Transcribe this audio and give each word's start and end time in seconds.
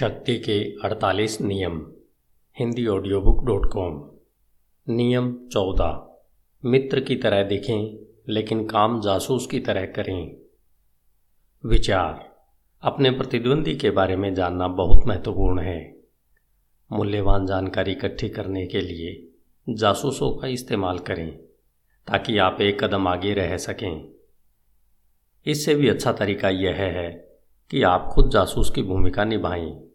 शक्ति 0.00 0.38
के 0.38 0.76
48 0.84 1.40
नियम, 1.40 1.92
Hindi 2.58 2.86
audio 2.86 3.20
book 3.20 3.44
dot 3.44 3.72
com 3.72 4.10
नियम 4.94 5.48
चौदह, 5.52 6.20
मित्र 6.64 7.00
की 7.00 7.16
तरह 7.16 7.42
दिखें, 7.42 8.06
लेकिन 8.28 8.66
काम 8.66 9.00
जासूस 9.00 9.46
की 9.46 9.60
तरह 9.60 9.86
करें। 9.86 10.36
विचार, 11.66 12.36
अपने 12.82 13.10
प्रतिद्वंदी 13.10 13.76
के 13.76 13.90
बारे 13.90 14.16
में 14.16 14.34
जानना 14.34 14.68
बहुत 14.68 15.06
महत्वपूर्ण 15.06 15.60
है। 15.60 15.96
मूल्यवान 16.92 17.46
जानकारी 17.46 17.92
इकट्ठी 17.92 18.28
करने 18.28 18.66
के 18.66 18.80
लिए 18.80 19.28
जासूसों 19.68 20.30
का 20.30 20.48
इस्तेमाल 20.48 20.98
करें, 20.98 21.36
ताकि 22.06 22.38
आप 22.38 22.60
एक 22.60 22.84
कदम 22.84 23.08
आगे 23.08 23.34
रह 23.34 23.56
सकें। 23.56 24.08
इससे 25.46 25.74
भी 25.74 25.88
अच्छा 25.88 26.12
तरीका 26.12 26.48
यह 26.48 26.74
है 26.74 27.38
कि 27.70 27.82
आप 27.82 28.10
खुद 28.12 28.30
जासूस 28.30 28.70
की 28.70 28.82
भूमिका 28.82 29.24
निभाएँ। 29.24 29.89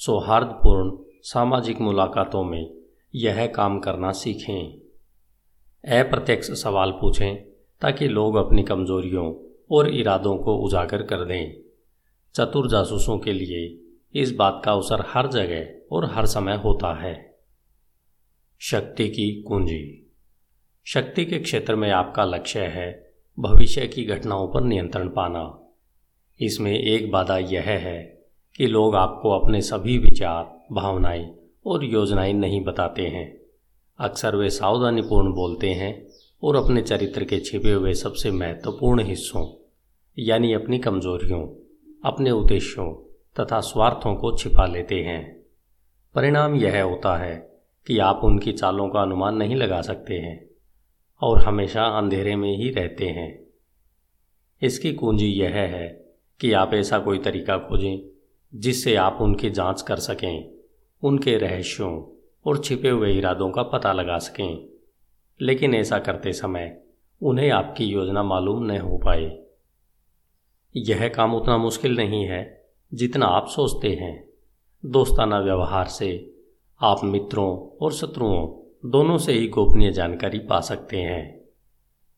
सौहार्दपूर्ण 0.00 0.98
सामाजिक 1.22 1.80
मुलाकातों 1.80 2.44
में 2.44 2.74
यह 3.14 3.46
काम 3.46 3.78
करना 3.78 4.12
सीखें। 4.12 4.78
अप्रत्यक्ष 6.00 6.50
सवाल 6.50 6.90
पूछें 6.90 7.36
ताकि 7.80 8.08
लोग 8.08 8.36
अपनी 8.36 8.62
कमजोरियों 8.62 9.56
और 9.70 9.88
इरादों 9.88 10.36
को 10.36 10.56
उजागर 10.56 11.02
कर 11.02 11.24
दें। 11.24 11.60
चतुर 12.34 12.68
जासूसों 12.68 13.18
के 13.18 13.32
लिए 13.32 13.80
इस 14.20 14.34
बात 14.34 14.62
का 14.64 14.72
अवसर 14.72 15.04
हर 15.08 15.26
जगह 15.26 15.70
और 15.92 16.04
हर 16.04 16.26
समय 16.26 16.56
होता 16.56 17.02
है। 17.02 17.36
शक्ति 18.58 19.08
की 19.08 19.42
कुंजी। 19.42 20.12
शक्ति 20.84 21.24
के 21.24 21.38
क्षेत्र 21.38 21.76
में 21.76 21.90
आपका 21.90 22.24
लक्ष्य 22.24 22.60
है 22.60 23.14
भविष्य 23.38 23.86
की 23.86 24.04
घटनाओं 24.04 24.48
पर 24.48 24.60
नियंत्रण 24.60 25.08
पाना। 25.08 25.72
इसमें 26.40 26.78
एक 26.78 27.10
बाधा 27.10 27.38
यह 27.38 27.62
है 27.62 28.19
कि 28.56 28.66
लोग 28.66 28.94
आपको 28.94 29.30
अपने 29.30 29.60
सभी 29.60 29.98
विचार, 29.98 30.66
भावनाएँ 30.72 31.34
और 31.66 31.84
योजनाएँ 31.84 32.32
नहीं 32.32 32.64
बताते 32.64 33.02
हैं। 33.02 33.40
अक्सर 33.98 34.36
वे 34.36 34.50
सावधानीपूर्ण 34.50 35.32
बोलते 35.32 35.70
हैं 35.70 36.08
और 36.42 36.56
अपने 36.56 36.82
चरित्र 36.82 37.24
के 37.24 37.40
छिपे 37.40 37.72
हुए 37.72 37.94
सबसे 37.94 38.30
महत्वपूर्ण 38.30 39.04
हिस्सों, 39.04 39.70
यानी 40.18 40.52
अपनी 40.52 40.78
कमजोरियों, 40.78 41.48
अपने 42.04 42.30
उद्देश्यों 42.30 42.94
तथा 43.40 43.60
स्वार्थों 43.60 44.14
को 44.14 44.36
छिपा 44.36 44.66
लेते 44.66 45.02
हैं। 45.02 45.40
परिणाम 46.14 46.54
यह 46.54 46.82
होता 46.82 47.16
है 47.16 47.62
कि 47.86 47.98
आप 47.98 48.20
उनकी 48.24 48.52
चालों 48.52 48.88
का 48.88 49.02
अनुमान 49.02 49.36
नहीं 49.36 49.56
लगा 49.56 49.80
सकते 49.80 50.14
हैं 50.14 50.50
और 51.22 51.44
हमेशा 51.44 51.84
अंधेरे 51.84 52.36
में 52.36 52.56
ही 52.56 52.70
रहते 52.70 53.06
हैं। 53.06 53.44
इसकी 54.62 54.92
कुंजी 54.92 55.26
यह 55.26 55.50
है 55.50 56.14
कि 56.40 56.52
आप 56.52 56.74
ऐसा 56.74 56.98
कोई 56.98 57.18
तरीका 57.18 57.58
खोजें 57.58 58.19
जिससे 58.54 58.94
आप 58.94 59.18
उनकी 59.20 59.50
जाँच 59.50 59.82
कर 59.82 59.96
सकें, 59.96 60.50
उनके 61.02 61.38
रहस्यों 61.38 62.20
और 62.46 62.58
छिपे 62.58 62.88
हुए 62.88 63.12
इरादों 63.12 63.50
का 63.50 63.62
पता 63.62 63.92
लगा 63.92 64.18
सकें। 64.18 64.68
लेकिन 65.40 65.74
ऐसा 65.74 65.98
करते 65.98 66.32
समय 66.32 66.82
उन्हें 67.22 67.50
आपकी 67.50 67.84
योजना 67.84 68.22
मालूम 68.22 68.64
न 68.64 68.78
हो 68.78 68.98
पाए। 68.98 69.42
यह 70.76 71.08
काम 71.08 71.34
उतना 71.34 71.56
मुश्किल 71.56 71.96
नहीं 71.96 72.24
है 72.24 72.68
जितना 72.94 73.26
आप 73.26 73.46
सोचते 73.46 73.88
हैं। 73.88 74.28
दोस्ताना 74.86 75.38
व्यवहार 75.38 75.86
से 75.86 76.34
आप 76.80 77.04
मित्रों 77.04 77.78
और 77.82 77.92
शत्रुओं 77.92 78.56
दोनों 78.90 79.18
से 79.18 79.32
ही 79.32 79.48
गोपनीय 79.48 79.90
जानकारी 79.90 80.38
पा 80.38 80.60
सकते 80.60 80.96
हैं। 80.96 81.40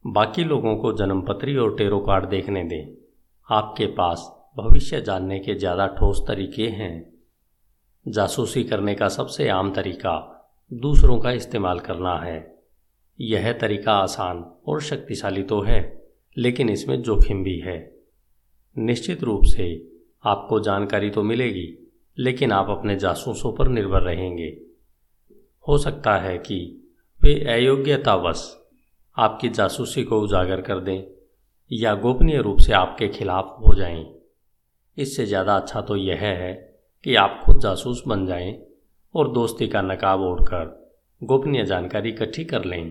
बाकी 0.07 0.45
लोगों 0.45 0.77
को 0.77 0.93
जन्मपत्री 0.93 1.57
और 1.57 1.77
टेरो 1.77 2.01
कार्ड 2.01 2.29
देखने 2.29 2.65
दें। 2.65 3.03
आपके 3.51 3.87
पास 3.87 4.42
भविष्य 4.57 5.01
जानने 5.01 5.39
के 5.39 5.55
ज़्यादा 5.55 5.87
ठोस 5.89 6.21
तरीके 6.29 6.67
हैं। 6.71 7.13
जासूसी 8.07 8.65
करने 8.65 8.95
का 8.95 9.09
सबसे 9.09 9.49
आम 9.49 9.73
तरीका 9.73 10.15
दूसरों 10.71 11.19
का 11.19 11.31
इस्तेमाल 11.31 11.81
करना 11.81 12.17
है। 12.19 12.37
यह 13.19 13.53
तरीका 13.53 13.93
आसान 13.93 14.45
और 14.69 14.83
शक्तिशाली 14.83 15.43
तो 15.43 15.61
है, 15.61 15.81
लेकिन 16.37 16.71
इसमें 16.71 17.01
जोखिम 17.03 17.43
भी 17.45 17.59
है। 17.59 17.79
निश्चित 18.77 19.25
रूप 19.25 19.45
से 19.45 19.71
आपको 20.25 20.61
जानकारी 20.61 21.11
तो 21.11 21.23
मिलेगी, 21.23 21.69
लेकिन 22.19 22.53
आप 22.53 22.71
अपने 22.71 22.97
जासूसों 22.97 23.53
पर 23.53 23.69
निर्भर 23.69 24.03
रहेंगे। 24.03 24.57
हो 25.65 25.79
सकता 25.79 26.17
है 26.17 26.39
कि 26.39 26.61
वे 27.21 27.39
अयोग्यतावश 27.55 28.51
आपकी 29.17 29.49
जासूसी 29.49 30.05
को 30.05 30.21
उजागर 30.21 30.61
कर 30.61 30.81
दें 30.81 31.03
या 31.71 31.95
गोपनीय 31.95 32.43
रूप 32.43 32.59
से 32.59 32.73
आपके 32.73 33.09
खिलाफ 33.09 33.57
हो 33.61 33.75
जाएँ। 33.75 34.05
इससे 34.99 35.27
ज़्यादा 35.27 35.57
अच्छा 35.57 35.81
तो 35.81 35.97
यह 35.97 36.21
है 36.21 36.53
कि 37.05 37.15
आप 37.15 37.41
खुद 37.47 37.61
जासूस 37.61 38.03
बन 38.09 38.27
जाएँ 38.27 38.53
और 39.15 39.33
दोस्ती 39.33 39.69
का 39.69 39.83
नकाब 39.83 40.21
ओढ़कर 40.21 40.81
गोपनीय 41.23 41.65
जानकारी 41.65 42.11
इकट्ठी 42.11 42.45
कर 42.45 42.65
लें। 42.65 42.91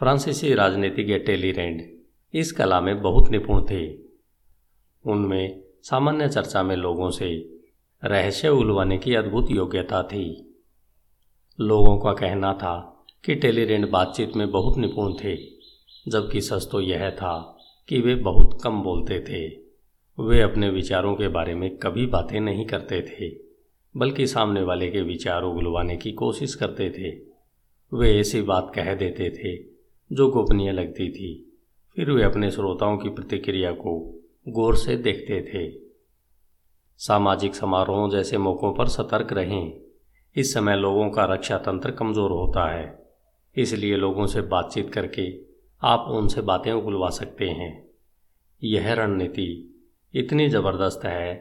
फ्रांसीसी 0.00 0.54
राजनीतिज्ञ 0.54 1.18
टेलीरेंड 1.18 1.82
इस 2.34 2.52
कला 2.52 2.80
में 2.80 3.00
बहुत 3.02 3.30
निपुण 3.30 3.64
थे। 3.70 3.86
उनमें 5.04 5.62
सामान्य 5.82 6.28
चर्चा 6.28 6.62
में 6.62 6.76
लोगों 6.76 7.10
से 7.10 7.26
रहस्य 8.02 8.48
उलवाने 8.48 8.98
की 8.98 9.14
अद्भुत 9.14 9.50
योग्यता 9.50 10.02
थी। 10.02 10.26
लोगों 11.58 11.96
का 11.98 12.12
कहना 12.12 12.52
था 12.52 12.76
कि 13.24 13.34
टेलीरेंड 13.34 13.90
बातचीत 13.90 14.36
में 14.36 14.50
बहुत 14.50 14.78
निपुण 14.78 15.14
थे, 15.14 15.36
जबकि 16.06 16.40
सच 16.40 16.68
तो 16.72 16.80
यह 16.80 17.10
था 17.10 17.36
कि 17.88 18.00
वे 18.00 18.14
बहुत 18.14 18.58
कम 18.64 18.82
बोलते 18.82 19.20
थे। 19.20 19.48
वे 20.18 20.40
अपने 20.40 20.68
विचारों 20.70 21.14
के 21.14 21.28
बारे 21.28 21.54
में 21.54 21.76
कभी 21.76 22.06
बातें 22.06 22.40
नहीं 22.40 22.66
करते 22.66 23.00
थे, 23.02 23.28
बल्कि 23.94 24.26
सामने 24.26 24.62
वाले 24.62 24.90
के 24.90 25.02
विचार 25.02 25.42
उगलवाने 25.42 25.96
की 25.96 26.12
कोशिश 26.12 26.54
करते 26.54 26.88
थे। 26.90 27.10
वे 27.92 28.20
ऐसी 28.20 28.42
बात 28.42 28.72
कह 28.74 28.94
देते 28.94 29.30
थे, 29.30 29.56
जो 30.10 30.28
गोपनीय 30.28 30.72
लगती 30.72 31.10
थी। 31.10 31.32
फिर 31.96 32.10
वे 32.10 32.22
अपने 32.22 32.50
श्रोताओं 32.50 32.98
की 32.98 33.08
प्रतिक्रिया 33.08 33.72
को 33.72 33.98
गौर 34.48 34.76
से 34.76 34.96
देखते 34.96 35.40
थे। 35.42 35.68
सामाजिक 37.00 37.54
समारोहों 37.54 38.08
जैसे 38.10 38.38
मौक़ों 38.38 38.72
पर 38.74 38.88
सतर्क 38.88 39.32
रहें। 39.32 39.72
इस 40.36 40.54
समय 40.54 40.76
लोगों 40.76 41.10
का 41.10 41.24
रक्षा 41.24 41.58
तंत्र 41.58 41.90
कमज़ोर 41.90 42.30
होता 42.30 42.70
है, 42.70 42.98
इसलिए 43.56 43.96
लोगों 43.96 44.26
से 44.26 44.40
बातचीत 44.40 44.92
करके 44.92 45.28
आप 45.82 46.06
उनसे 46.10 46.40
बातें 46.40 46.72
उगलवा 46.72 47.10
सकते 47.10 47.48
हैं। 47.50 47.72
यह 48.62 48.92
रणनीति 48.94 49.73
इतनी 50.14 50.48
ज़बरदस्त 50.48 51.04
है 51.04 51.34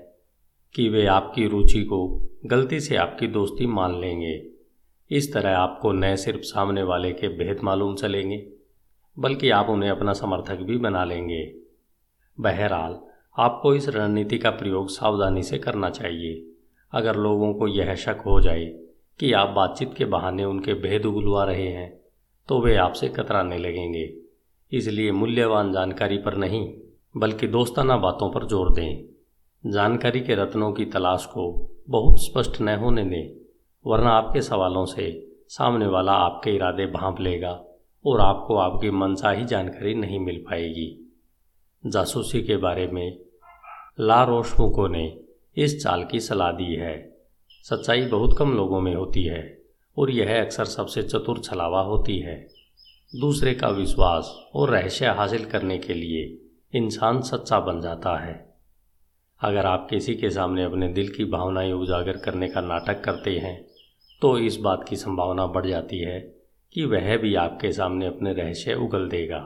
कि 0.75 0.89
वे 0.89 1.05
आपकी 1.05 1.47
रुचि 1.47 1.83
को 1.83 2.29
गलती 2.45 2.79
से 2.79 2.95
आपकी 2.95 3.27
दोस्ती 3.27 3.65
मान 3.65 3.99
लेंगे। 4.01 4.49
इस 5.11 5.33
तरह 5.33 5.57
आपको 5.57 5.91
न 5.91 6.15
सिर्फ़ 6.15 6.41
सामने 6.41 6.83
वाले 6.83 7.11
के 7.11 7.27
भेद 7.27 7.59
मालूम 7.63 7.95
चलेंगे, 7.95 8.47
बल्कि 9.17 9.49
आप 9.49 9.69
उन्हें 9.69 9.89
अपना 9.89 10.13
समर्थक 10.13 10.55
भी 10.55 10.77
बना 10.77 11.03
लेंगे। 11.05 11.43
बहरहाल, 12.37 12.99
आपको 13.37 13.75
इस 13.75 13.89
रणनीति 13.89 14.37
का 14.37 14.49
प्रयोग 14.49 14.89
सावधानी 14.89 15.43
से 15.43 15.57
करना 15.57 15.89
चाहिए। 15.89 16.45
अगर 16.93 17.15
लोगों 17.15 17.53
को 17.53 17.67
यह 17.67 17.95
शक 17.95 18.23
हो 18.25 18.41
जाए 18.41 18.65
कि 19.19 19.31
आप 19.31 19.49
बातचीत 19.49 19.93
के 19.93 20.05
बहाने 20.05 20.45
उनके 20.45 20.73
भेद 20.73 21.05
उगलवा 21.05 21.43
रहे 21.43 21.67
हैं 21.67 21.91
तो 22.49 22.61
वे 22.61 22.75
आपसे 22.75 23.07
कतराने 23.09 23.57
लगेंगे। 23.57 24.13
इसलिए 24.71 25.11
मूल्यवान 25.11 25.71
जानकारी 25.73 26.17
पर 26.17 26.35
नहीं 26.35 26.67
बल्कि 27.15 27.47
दोस्ताना 27.47 27.97
बातों 27.97 28.31
पर 28.31 28.47
ज़ोर 28.47 28.73
दें। 28.73 29.71
जानकारी 29.71 30.19
के 30.19 30.35
रत्नों 30.35 30.71
की 30.71 30.85
तलाश 30.85 31.25
को 31.25 31.51
बहुत 31.89 32.19
स्पष्ट 32.19 32.61
न 32.61 32.75
होने 32.75 33.03
दें, 33.03 33.35
वरना 33.85 34.09
आपके 34.09 34.41
सवालों 34.41 34.85
से 34.85 35.05
सामने 35.49 35.87
वाला 35.87 36.11
आपके 36.11 36.51
इरादे 36.51 36.85
भांप 36.85 37.19
लेगा 37.19 37.51
और 38.05 38.21
आपको 38.21 38.55
आपकी 38.55 38.91
मनसाही 38.91 39.45
जानकारी 39.45 39.93
नहीं 39.93 40.19
मिल 40.19 40.37
पाएगी। 40.37 40.89
जासूसी 41.85 42.41
के 42.41 42.57
बारे 42.57 42.87
में 42.87 43.17
ला 43.99 44.23
रोशमुको 44.23 44.87
ने 44.87 45.17
इस 45.57 45.83
चाल 45.83 46.03
की 46.03 46.19
सलाह 46.19 46.51
दी 46.51 46.75
है। 46.75 46.95
सच्चाई 47.65 48.05
बहुत 48.05 48.37
कम 48.37 48.53
लोगों 48.53 48.81
में 48.81 48.95
होती 48.95 49.23
है 49.23 49.41
और 49.97 50.11
यह 50.11 50.41
अक्सर 50.41 50.65
सबसे 50.65 51.03
चतुर 51.03 51.39
छलावा 51.39 51.81
होती 51.81 52.19
है। 52.19 52.35
दूसरे 53.13 53.53
का 53.53 53.67
विश्वास 53.69 54.33
और 54.55 54.69
रहस्य 54.69 55.07
हासिल 55.07 55.45
करने 55.45 55.77
के 55.77 55.93
लिए 55.93 56.42
इंसान 56.73 57.21
सच्चा 57.21 57.59
बन 57.59 57.81
जाता 57.81 58.17
है। 58.17 58.33
अगर 59.41 59.65
आप 59.65 59.87
किसी 59.89 60.13
के 60.15 60.29
सामने 60.29 60.63
अपने 60.63 60.87
दिल 60.87 61.09
की 61.09 61.25
भावनाएँ 61.25 61.71
उजागर 61.71 62.17
करने 62.17 62.47
का 62.47 62.61
नाटक 62.61 63.03
करते 63.03 63.37
हैं 63.39 63.65
तो 64.21 64.37
इस 64.37 64.57
बात 64.57 64.85
की 64.89 64.95
संभावना 64.95 65.45
बढ़ 65.47 65.65
जाती 65.65 65.99
है 65.99 66.19
कि 66.75 66.85
वह 66.85 67.17
भी 67.17 67.35
आपके 67.35 67.71
सामने 67.71 68.05
अपने 68.05 68.33
रहस्य 68.33 68.73
उगल 68.75 69.07
देगा। 69.09 69.37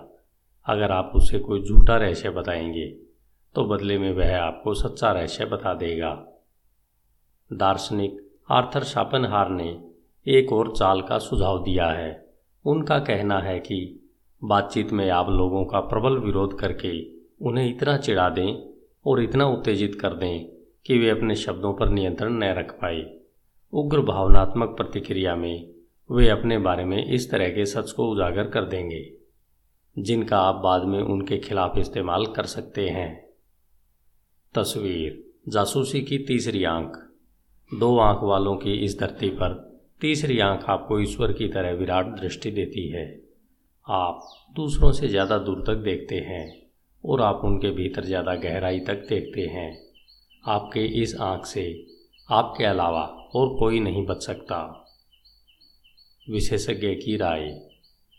अगर 0.66 0.92
आप 0.92 1.12
उसे 1.16 1.40
कोई 1.40 1.64
झूठा 1.64 1.98
रहस्य 1.98 2.30
बताएँगे 2.30 2.88
तो 3.56 3.66
बदले 3.66 3.98
में 3.98 4.12
वह 4.12 4.38
आपको 4.38 4.74
सच्चा 4.74 5.12
रहस्य 5.12 5.46
बता 5.46 5.74
देगा। 5.74 6.14
दार्शनिक 7.52 8.18
आर्थर 8.50 8.84
शापनहार 8.84 9.50
ने 9.50 9.70
एक 10.26 10.54
और 10.54 10.72
चाल 10.72 11.02
का 11.02 11.18
सुझाव 11.18 11.64
दिया 11.64 11.90
है। 11.90 12.26
उनका 12.66 13.00
कहना 13.00 13.40
है 13.40 13.60
कि 13.60 14.10
बातचीत 14.42 14.92
में 14.92 15.10
आप 15.10 15.30
लोगों 15.30 15.66
का 15.66 15.80
प्रबल 15.80 16.18
विरोध 16.18 16.60
करके 16.60 17.17
उन्हें 17.42 17.70
इतना 17.70 17.98
चिढ़ा 17.98 18.30
दें 18.30 18.54
और 19.06 19.22
इतना 19.24 19.46
उत्तेजित 19.48 19.96
कर 19.96 20.14
दें 20.14 20.46
कि 20.86 20.98
वे 21.00 21.10
अपने 21.10 21.36
शब्दों 21.36 21.74
पर 21.74 21.90
नियंत्रण 21.90 22.34
न 22.34 22.54
रख 22.54 22.72
पाए। 22.72 23.04
उग्र 23.74 24.02
भावनात्मक 24.02 24.76
प्रतिक्रिया 24.78 25.36
में 25.36 25.70
वे 26.10 26.28
अपने 26.30 26.58
बारे 26.58 26.86
में 26.86 27.06
इस 27.06 27.30
तरह 27.32 27.50
के 27.50 27.66
सच 27.66 27.92
को 27.92 28.08
उजागर 28.12 28.48
कर 28.48 28.66
देंगे, 28.66 29.04
जिनका 29.98 30.40
आप 30.40 30.62
बाद 30.64 30.84
में 30.84 31.00
उनके 31.00 31.38
खिलाफ 31.38 31.78
इस्तेमाल 31.78 32.26
कर 32.26 32.46
सकते 32.46 32.88
हैं। 32.90 33.10
तस्वीर, 34.56 35.24
जासूसी 35.50 36.02
की 36.02 36.18
तीसरी 36.18 36.64
आँख। 36.64 36.98
दो 37.72 37.98
आँख 38.00 38.24
वालों 38.24 38.56
की 38.56 38.74
इस 38.76 39.00
धरती 39.00 39.30
पर 39.30 39.56
तीसरी 40.02 40.40
आँख 40.40 40.64
आपको 40.70 41.00
ईश्वर 41.00 41.32
की 41.34 41.48
तरह 41.48 41.72
विराट 41.72 42.20
दृष्टि 42.20 42.52
देती 42.52 42.88
है। 42.90 43.06
आप 43.88 44.28
दूसरों 44.56 44.92
से 44.92 45.08
ज़्यादा 45.08 45.38
दूर 45.38 45.64
तक 45.68 45.84
देखते 45.84 46.16
हैं। 46.16 46.67
और 47.08 47.22
आप 47.22 47.42
उनके 47.44 47.72
भीतर 47.72 48.06
ज़्यादा 48.06 48.36
गहराई 48.36 48.80
तक 48.80 49.06
देखते 49.10 49.42
हैं। 49.42 49.70
आपके 50.44 50.86
इस 51.02 51.16
आँख 51.16 51.46
से 51.46 51.64
आपके 52.30 52.64
अलावा 52.64 53.02
और 53.36 53.56
कोई 53.60 53.80
नहीं 53.80 54.06
बच 54.06 54.24
सकता। 54.24 54.60
विशेषज्ञ 56.28 56.94
की 56.96 57.18
राय, 57.18 57.62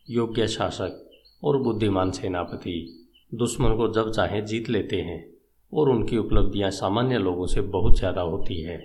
योग्य 0.06 0.46
शासक 0.48 1.04
और 1.44 1.62
बुद्धिमान 1.62 2.10
सेनापति 2.10 3.04
दुश्मन 3.34 3.76
को 3.76 3.92
जब 3.92 4.10
चाहे 4.12 4.40
जीत 4.42 4.68
लेते 4.70 4.96
हैं 4.96 5.24
और 5.72 5.88
उनकी 5.88 6.18
उपलब्धियाँ 6.18 6.70
सामान्य 6.70 7.18
लोगों 7.18 7.46
से 7.46 7.60
बहुत 7.60 7.98
ज़्यादा 7.98 8.20
होती 8.20 8.60
है। 8.62 8.80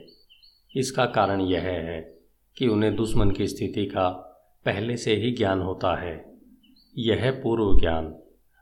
इसका 0.76 1.06
कारण 1.06 1.42
यह 1.42 1.62
है 1.62 2.00
कि 2.58 2.68
उन्हें 2.68 2.96
दुश्मन 2.96 3.32
की 3.32 3.48
स्थिति 3.48 3.86
का 3.86 4.10
पहले 4.66 4.98
से 4.98 5.16
ही 5.16 5.32
ज्ञान 5.32 5.62
होता 5.62 5.96
है। 5.96 6.14
यह 6.98 7.32
पूर्व 7.44 7.80
ज्ञान 7.80 8.14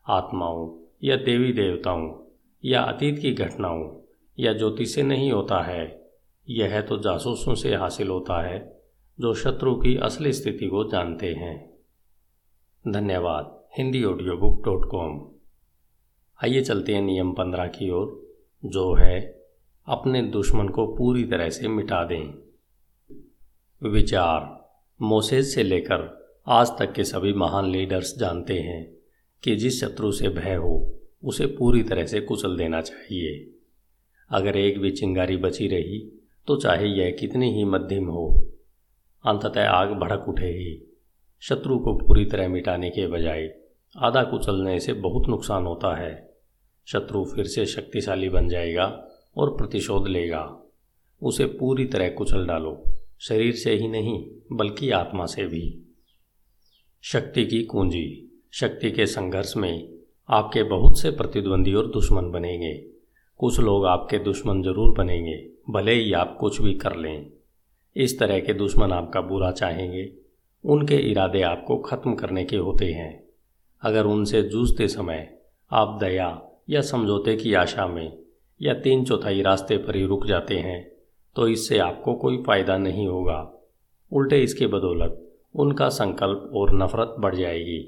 आत्माओं 0.06 0.68
या 1.04 1.16
देवी 1.16 1.54
देवताओं, 1.54 2.24
या 2.66 2.82
अतीत 2.82 3.20
की 3.20 3.32
घटनाओं, 3.32 4.02
या 4.40 4.54
ज्योतिष 4.54 4.96
से 4.96 5.04
नहीं 5.04 5.32
होता 5.32 5.62
है। 5.62 6.12
यह 6.50 6.82
तो 6.82 6.98
जासूसों 6.98 7.56
से 7.56 7.76
हासिल 7.76 8.08
होता 8.08 8.42
है, 8.42 8.82
जो 9.20 9.34
शत्रु 9.34 9.76
की 9.76 9.98
असली 9.98 10.34
स्थिति 10.34 10.68
को 10.68 10.84
जानते 10.84 11.34
हैं। 11.34 11.74
धन्यवाद। 12.88 13.62
Hindi 13.78 14.04
audio 14.04 14.38
book 14.38 14.66
dot 14.66 14.86
com 14.92 15.32
आइए 16.44 16.62
चलते 16.62 16.94
हैं 16.96 17.02
नियम 17.02 17.32
पंद्रह 17.32 17.68
की 17.68 17.90
ओर, 17.90 18.36
जो 18.66 18.94
है, 18.94 19.46
अपने 19.86 20.22
दुश्मन 20.22 20.70
को 20.70 20.88
पूरी 20.88 21.24
तरह 21.24 21.50
से 21.50 21.68
मिटा 21.68 22.04
दें। 22.04 22.34
विचार। 23.84 24.62
मोसेज 25.02 25.46
से 25.46 25.64
लेकर 25.64 26.28
आज 26.48 26.68
तक 26.80 26.94
के 26.94 27.04
सभी 27.04 27.34
महान 27.34 27.66
लीडर्स 27.66 28.18
जानते 28.18 28.60
हैं। 28.60 29.01
कि 29.44 29.56
जिस 29.56 29.82
शत्रु 29.82 30.12
से 30.12 30.30
भय 30.30 30.56
हो, 30.56 31.00
उसे 31.24 31.46
पूरी 31.46 31.84
तरह 31.84 32.06
से 32.06 32.22
कुचल 32.22 32.58
देना 32.58 32.82
चाहिए। 32.82 33.52
अगर 34.30 34.58
एक 34.58 34.80
भी 34.80 34.92
चिंगारी 34.92 35.38
बची 35.38 35.68
रही 35.68 36.18
तो 36.48 36.58
चाहे 36.58 36.88
यह 36.88 37.18
कितनी 37.20 37.56
ही 37.56 37.64
मध्यम 37.64 38.06
हो। 38.06 38.48
अंततः 39.26 39.68
आग 39.68 39.90
भड़क 39.90 40.26
उठेगी। 40.30 40.98
शत्रु 41.40 41.80
को 41.80 41.94
पूरी 41.94 42.26
तरह 42.26 42.48
मिटाने 42.48 42.90
के 42.90 43.08
बजाय 43.08 43.56
आधा 43.98 44.24
कुचलने 44.24 44.80
से 44.80 44.94
बहुत 44.94 45.28
नुकसान 45.28 45.66
होता 45.66 45.96
है। 45.96 46.34
शत्रु 46.86 47.26
फिर 47.26 47.46
से 47.46 47.66
शक्तिशाली 47.66 48.30
बन 48.30 48.50
जाएगा 48.50 49.08
और 49.38 49.58
प्रतिशोध 49.58 50.08
लेगा। 50.08 50.72
उसे 51.24 51.46
पूरी 51.46 51.86
तरह 51.86 52.10
कुचल 52.10 52.48
डालो, 52.48 52.84
शरीर 53.20 53.54
से 53.54 53.76
ही 53.76 53.88
नहीं, 53.88 54.26
बल्कि 54.52 54.92
आत्मा 54.92 55.26
से 55.26 55.48
भी। 55.48 55.96
शक्ति 57.02 57.46
की 57.46 57.64
कुंजी। 57.64 58.31
शक्ति 58.54 58.90
के 58.92 59.06
संघर्ष 59.06 59.54
में 59.58 59.90
आपके 60.30 60.64
बहुत 60.64 60.98
से 61.00 61.10
प्रतिद्वंदी 61.12 61.74
और 61.74 61.86
दुश्मन 61.88 62.30
बनेंगे। 62.32 62.74
कुछ 63.40 63.60
लोग 63.60 63.86
आपके 63.86 64.18
दुश्मन 64.20 64.62
ज़रूर 64.64 64.92
बनेंगे, 64.94 65.36
भले 65.70 65.94
ही 65.94 66.12
आप 66.14 66.36
कुछ 66.40 66.62
भी 66.62 66.74
कर 66.74 66.96
लें। 66.96 67.26
इस 67.96 68.18
तरह 68.20 68.40
के 68.40 68.54
दुश्मन 68.54 68.92
आपका 68.92 69.22
बुरा 69.22 69.52
चाहेंगे। 69.52 70.10
उनके 70.64 70.96
इरादे 71.12 71.42
आपको 71.42 71.78
खत्म 71.80 72.14
करने 72.16 72.44
के 72.46 72.58
होते 72.58 72.92
हैं। 72.94 73.24
अगर 73.84 74.06
उनसे 74.06 74.42
जूझते 74.44 74.88
समय 74.88 75.28
आप 75.72 75.98
दया 76.02 76.30
या 76.70 76.82
समझौते 76.82 77.36
की 77.36 77.54
आशा 77.54 77.88
में 77.88 78.18
या 78.62 78.74
तीन 78.74 79.06
चौथाई 79.06 79.42
रास्ते 79.42 79.78
पर 79.78 79.96
ही 79.96 80.06
रुक 80.06 80.26
जाते 80.26 80.58
हैं 80.58 80.84
तो 81.36 81.48
इससे 81.48 81.78
आपको 81.80 82.14
कोई 82.16 82.38
फ़ायदा 82.38 82.78
नहीं 82.78 83.08
होगा। 83.08 83.40
उल्टे 84.12 84.42
इसके 84.44 84.68
बदौलत 84.68 85.18
उनका 85.56 85.90
संकल्प 85.92 86.52
और 86.56 86.76
नफरत 86.76 87.16
बढ़ 87.20 87.36
जाएगी। 87.36 87.80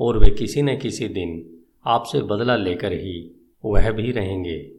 और 0.00 0.18
वे 0.18 0.30
किसी 0.30 0.62
न 0.62 0.76
किसी 0.76 1.08
दिन 1.08 1.60
आपसे 1.86 2.22
बदला 2.22 2.56
लेकर 2.56 2.92
ही 2.92 3.30
वह 3.64 3.90
भी 3.90 4.10
रहेंगे। 4.12 4.72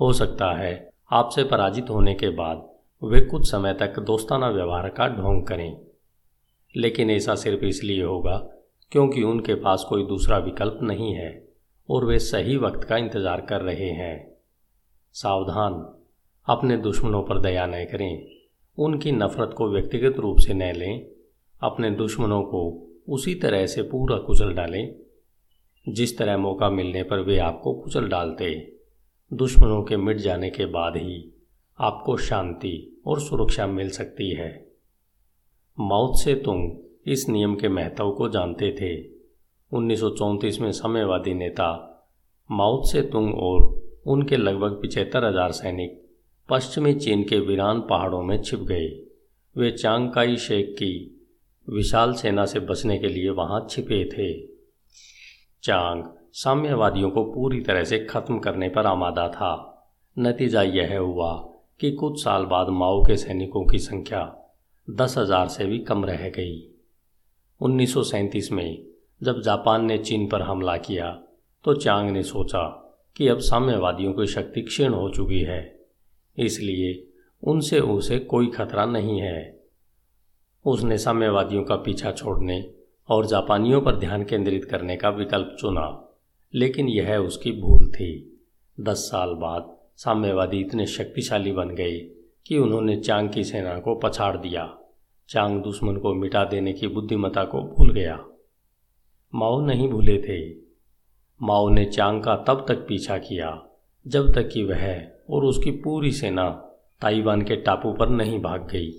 हो 0.00 0.12
सकता 0.12 0.52
है 0.52 0.90
आपसे 1.12 1.44
पराजित 1.44 1.90
होने 1.90 2.14
के 2.14 2.28
बाद 2.28 2.68
वे 3.02 3.20
कुछ 3.20 3.50
समय 3.50 3.74
तक 3.74 3.98
दोस्ताना 3.98 4.48
व्यवहार 4.48 4.88
का 4.88 5.08
ढोंग 5.08 5.46
करें। 5.46 5.76
लेकिन 6.76 7.10
ऐसा 7.10 7.34
सिर्फ़ 7.34 7.64
इसलिए 7.64 8.02
होगा 8.02 8.36
क्योंकि 8.92 9.22
उनके 9.22 9.54
पास 9.54 9.84
कोई 9.88 10.04
दूसरा 10.04 10.38
विकल्प 10.38 10.78
नहीं 10.82 11.14
है 11.14 11.48
और 11.90 12.04
वे 12.04 12.18
सही 12.18 12.56
वक्त 12.56 12.84
का 12.84 12.96
इंतज़ार 12.96 13.40
कर 13.40 13.60
रहे 13.60 13.90
हैं। 13.90 14.34
सावधान, 15.12 15.72
अपने 16.48 16.76
दुश्मनों 16.76 17.22
पर 17.22 17.38
दया 17.38 17.66
न 17.66 17.84
करें, 17.84 18.26
उनकी 18.78 19.12
नफ़रत 19.12 19.54
को 19.54 19.68
व्यक्तिगत 19.68 20.18
रूप 20.18 20.38
से 20.38 20.54
न 20.54 20.72
लें, 20.72 21.06
अपने 21.62 21.90
दुश्मनों 21.90 22.42
को 22.42 22.83
उसी 23.08 23.34
तरह 23.34 23.66
से 23.66 23.82
पूरा 23.82 24.16
कुचल 24.16 24.52
डालें। 24.52 24.94
जिस 25.88 26.18
तरह 26.18 26.36
मौका 26.36 26.70
मिलने 26.70 27.02
पर 27.02 27.18
वे 27.18 27.38
आपको 27.38 27.72
कुचल 27.74 28.08
डालते, 28.08 28.76
दुश्मनों 29.30 29.82
के 29.82 29.96
मिट 29.96 30.16
जाने 30.16 30.50
के 30.50 30.66
बाद 30.66 30.96
ही 30.96 31.34
आपको 31.78 32.16
शांति 32.16 33.02
और 33.06 33.20
सुरक्षा 33.20 33.66
मिल 33.66 33.90
सकती 33.90 34.30
है। 34.30 34.52
मौत 35.78 36.18
से 36.18 36.34
तुम 36.34 36.70
इस 37.06 37.28
नियम 37.28 37.54
के 37.54 37.68
महत्व 37.68 38.10
को 38.10 38.28
जानते 38.28 38.70
थे। 38.72 38.94
1934 39.72 40.60
में 40.60 40.72
साम्यवादी 40.72 41.34
नेता 41.34 41.90
माउथ 42.50 42.84
से 42.84 43.02
तुंग 43.02 43.34
और 43.34 43.62
उनके 44.06 44.36
लगभग 44.36 44.78
पिछहत्तर 44.82 45.24
हज़ार 45.24 45.52
सैनिक 45.52 46.02
पश्चिमी 46.48 46.94
चीन 46.94 47.22
के 47.22 47.38
वीरान 47.40 47.80
पहाड़ों 47.80 48.22
में 48.22 48.42
छिप 48.42 48.60
गए। 48.60 48.86
वे 49.56 49.70
चांगकाई 49.70 50.36
शेख 50.36 50.70
की 50.72 50.92
विशाल 51.68 52.12
सेना 52.14 52.44
से 52.46 52.60
बचने 52.60 52.98
के 52.98 53.08
लिए 53.08 53.30
वहाँ 53.32 53.66
छिपे 53.70 54.04
थे। 54.08 54.32
चांग 55.62 56.02
साम्यवादियों 56.34 57.10
को 57.10 57.24
पूरी 57.24 57.60
तरह 57.60 57.84
से 57.84 57.98
खत्म 58.06 58.38
करने 58.38 58.68
पर 58.68 58.86
आमादा 58.86 59.28
था। 59.28 59.52
नतीजा 60.16 60.62
यह 60.62 60.98
हुआ 60.98 61.32
कि 61.80 61.90
कुछ 61.92 62.22
साल 62.24 62.44
बाद 62.44 62.68
माओ 62.70 63.02
के 63.04 63.16
सैनिकों 63.16 63.64
की 63.66 63.78
संख्या 63.78 64.20
दस 64.88 65.14
हज़ार 65.18 65.48
से 65.48 65.64
भी 65.66 65.78
कम 65.78 66.04
रह 66.04 66.28
गई। 66.28 66.60
उन्नीस 67.60 67.94
सौ 67.94 68.02
सैंतीस 68.02 68.50
में 68.52 68.84
जब 69.22 69.40
जापान 69.40 69.84
ने 69.84 69.98
चीन 69.98 70.26
पर 70.28 70.42
हमला 70.42 70.76
किया 70.76 71.10
तो 71.64 71.74
चांग 71.74 72.10
ने 72.10 72.22
सोचा 72.22 72.62
कि 73.16 73.28
अब 73.28 73.38
साम्यवादियों 73.40 74.12
की 74.12 74.26
शक्ति 74.26 74.62
क्षीण 74.62 74.92
हो 74.92 75.08
चुकी 75.10 75.40
है, 75.40 75.60
इसलिए 76.38 77.06
उनसे 77.42 77.80
उसे 77.80 78.18
कोई 78.18 78.46
खतरा 78.46 78.84
नहीं 78.86 79.20
है। 79.20 79.53
उसने 80.64 80.98
साम्यवादियों 80.98 81.62
का 81.64 81.76
पीछा 81.76 82.12
छोड़ने 82.12 82.74
और 83.08 83.26
जापानियों 83.26 83.80
पर 83.80 83.96
ध्यान 83.96 84.24
केंद्रित 84.24 84.64
करने 84.64 84.96
का 84.96 85.08
विकल्प 85.08 85.56
चुना, 85.60 86.14
लेकिन 86.54 86.88
यह 86.88 87.16
उसकी 87.16 87.52
भूल 87.52 87.86
थी। 87.86 88.40
दस 88.80 88.98
साल 88.98 89.34
बाद 89.34 89.76
साम्यवादी 89.96 90.60
इतने 90.60 90.86
शक्तिशाली 90.86 91.52
बन 91.52 91.70
गए 91.70 91.98
कि 92.46 92.58
उन्होंने 92.58 92.96
चांग 92.96 93.28
की 93.30 93.44
सेना 93.44 93.78
को 93.78 93.94
पछाड़ 93.94 94.36
दिया। 94.36 94.78
चांग 95.28 95.62
दुश्मन 95.62 95.96
को 95.96 96.14
मिटा 96.14 96.44
देने 96.44 96.72
की 96.72 96.88
बुद्धिमता 96.88 97.44
को 97.44 97.60
भूल 97.60 97.92
गया। 97.92 98.24
माओ 99.34 99.60
नहीं 99.60 99.88
भूले 99.88 100.16
थे। 100.18 100.56
माओ 101.42 101.68
ने 101.68 101.84
चांग 101.84 102.22
का 102.22 102.36
तब 102.36 102.64
तक 102.68 102.86
पीछा 102.88 103.18
किया 103.18 103.62
जब 104.06 104.32
तक 104.34 104.48
कि 104.48 104.64
वह 104.64 104.86
और 105.30 105.44
उसकी 105.44 105.70
पूरी 105.70 106.12
सेना 106.12 106.50
ताइवान 107.00 107.42
के 107.42 107.56
टापू 107.56 107.92
पर 107.92 108.08
नहीं 108.08 108.40
भाग 108.42 108.68
गई। 108.70 108.90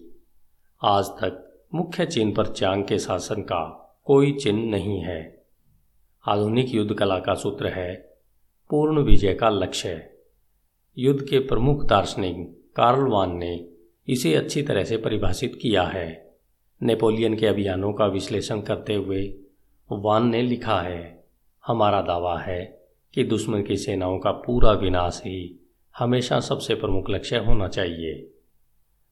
आज 0.82 1.06
तक 1.06 1.45
मुख्य 1.74 2.06
चिन्ह 2.06 2.34
पर 2.34 2.48
चांग 2.48 2.84
के 2.84 3.00
शासन 3.00 3.42
का 3.42 3.64
कोई 4.06 4.32
चिन्ह 4.32 4.66
नहीं 4.72 5.00
है। 5.00 5.46
आधुनिक 6.28 6.74
युद्ध 6.76 6.94
कला 6.94 7.20
का 7.20 7.34
सूत्र 7.34 7.68
है, 7.68 7.96
पूर्ण 8.70 9.02
विजय 9.02 9.34
का 9.34 9.50
लक्ष्य 9.50 10.10
युद्ध 10.98 11.22
के 11.22 11.40
प्रमुख 11.40 11.86
दार्शनिक 11.86 12.36
कार्लवान 12.76 13.36
ने 13.38 13.70
इसे 14.08 14.34
अच्छी 14.36 14.62
तरह 14.62 14.84
से 14.84 14.98
परिभाषित 14.98 15.58
किया 15.62 15.84
है। 15.84 16.36
नेपोलियन 16.82 17.38
के 17.38 17.48
अभियानों 17.48 17.94
का 17.94 18.06
विश्लेषण 18.06 18.62
करते 18.62 18.96
हुए 18.96 19.24
वान 19.90 20.28
ने 20.28 20.42
लिखा 20.42 20.80
है, 20.82 21.26
हमारा 21.66 22.02
दावा 22.02 22.40
है 22.40 22.64
कि 23.14 23.24
दुश्मन 23.24 23.64
की 23.64 23.78
सेनाओं 23.78 24.20
का 24.20 24.32
पूरा 24.32 24.72
विनाश 24.72 25.22
ही 25.26 25.68
हमेशा 25.96 26.40
सबसे 26.40 26.76
प्रमुख 26.76 27.10
लक्ष्य 27.10 27.38
होना 27.38 27.68
चाहिए। 27.68 28.32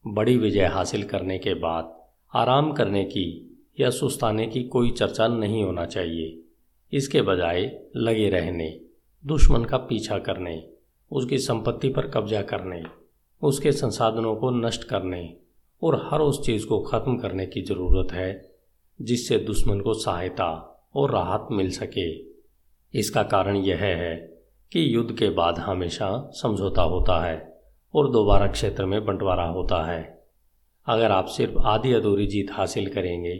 बड़ी 0.07 0.37
विजय 0.37 0.65
हासिल 0.65 1.03
करने 1.03 1.37
के 1.37 1.53
बाद 1.53 2.02
आराम 2.33 2.71
करने 2.71 3.03
की 3.03 3.55
या 3.79 3.89
सुस्ताने 3.89 4.47
की 4.47 4.63
कोई 4.63 4.91
चर्चा 4.91 5.27
नहीं 5.27 5.63
होना 5.63 5.85
चाहिए। 5.85 6.39
इसके 6.93 7.21
बजाय 7.21 7.79
लगे 7.95 8.29
रहने, 8.29 8.81
दुश्मन 9.25 9.63
का 9.63 9.77
पीछा 9.77 10.17
करने, 10.17 10.69
उसकी 11.11 11.37
संपत्ति 11.37 11.89
पर 11.89 12.07
कब्जा 12.07 12.41
करने, 12.41 12.83
उसके 13.41 13.71
संसाधनों 13.71 14.35
को 14.35 14.49
नष्ट 14.49 14.83
करने 14.83 15.37
और 15.83 16.09
हर 16.11 16.19
उस 16.19 16.45
चीज़ 16.45 16.67
को 16.67 16.79
ख़त्म 16.79 17.17
करने 17.17 17.45
की 17.45 17.61
ज़रूरत 17.61 18.13
है 18.13 18.51
जिससे 19.01 19.37
दुश्मन 19.37 19.79
को 19.79 19.93
सहायता 19.93 20.79
और 20.95 21.11
राहत 21.11 21.47
मिल 21.51 21.69
सके। 21.71 22.09
इसका 22.93 23.23
कारण 23.23 23.55
यह 23.55 23.77
है 23.77 24.15
कि 24.71 24.95
युद्ध 24.95 25.17
के 25.17 25.29
बाद 25.29 25.59
हमेशा 25.59 26.31
समझौता 26.33 26.81
होता 26.81 27.25
है 27.25 27.61
और 27.95 28.11
दोबारा 28.11 28.47
क्षेत्र 28.47 28.85
में 28.85 29.05
बंटवारा 29.05 29.45
होता 29.45 29.83
है। 29.91 30.12
अगर 30.85 31.11
आप 31.11 31.25
सिर्फ़ 31.25 31.57
आधी 31.57 31.93
अधूरी 31.93 32.27
जीत 32.27 32.47
हासिल 32.51 32.89
करेंगे 32.89 33.35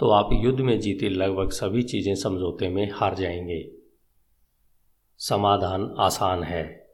तो 0.00 0.10
आप 0.10 0.28
युद्ध 0.32 0.60
में 0.60 0.80
जीती 0.80 1.08
लगभग 1.08 1.50
सभी 1.50 1.82
चीज़ें 1.82 2.14
समझौते 2.14 2.68
में 2.68 2.90
हार 2.94 3.14
जाएँगे। 3.14 3.70
समाधान 5.18 5.94
आसान 5.98 6.42
है। 6.42 6.90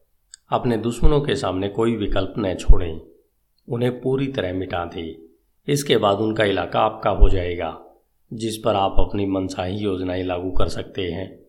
अपने 0.50 0.76
दुश्मनों 0.76 1.20
के 1.20 1.36
सामने 1.36 1.68
कोई 1.68 1.96
विकल्प 1.96 2.34
न 2.38 2.54
छोड़ें। 2.54 3.00
उन्हें 3.68 4.00
पूरी 4.00 4.26
तरह 4.26 4.52
मिटा 4.52 4.84
दें। 4.84 5.22
इसके 5.68 5.96
बाद 5.96 6.18
उनका 6.18 6.44
इलाका 6.44 6.80
आपका 6.80 7.10
हो 7.10 7.28
जाएगा, 7.28 7.84
जिस 8.32 8.56
पर 8.56 8.74
आप 8.74 8.94
अपनी 8.98 9.26
मनसाही 9.26 9.76
योजनाएँ 9.76 10.22
लागू 10.22 10.50
कर 10.50 10.68
सकते 10.68 11.02
हैं। 11.02 11.42